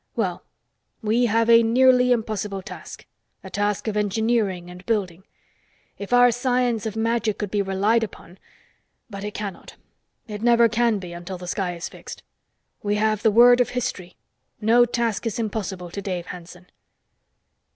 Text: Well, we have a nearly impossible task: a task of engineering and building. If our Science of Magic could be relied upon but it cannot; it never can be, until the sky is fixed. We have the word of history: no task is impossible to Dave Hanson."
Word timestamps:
Well, 0.15 0.43
we 1.03 1.27
have 1.27 1.47
a 1.47 1.61
nearly 1.61 2.11
impossible 2.11 2.63
task: 2.63 3.05
a 3.43 3.51
task 3.51 3.87
of 3.87 3.95
engineering 3.95 4.67
and 4.67 4.83
building. 4.87 5.25
If 5.99 6.11
our 6.11 6.31
Science 6.31 6.87
of 6.87 6.95
Magic 6.95 7.37
could 7.37 7.51
be 7.51 7.61
relied 7.61 8.03
upon 8.03 8.39
but 9.11 9.23
it 9.23 9.35
cannot; 9.35 9.75
it 10.27 10.41
never 10.41 10.67
can 10.67 10.97
be, 10.97 11.13
until 11.13 11.37
the 11.37 11.45
sky 11.45 11.75
is 11.75 11.87
fixed. 11.87 12.23
We 12.81 12.95
have 12.95 13.21
the 13.21 13.29
word 13.29 13.61
of 13.61 13.69
history: 13.69 14.15
no 14.59 14.85
task 14.85 15.27
is 15.27 15.37
impossible 15.37 15.91
to 15.91 16.01
Dave 16.01 16.25
Hanson." 16.25 16.65